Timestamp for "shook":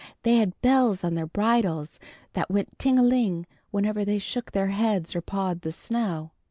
4.17-4.51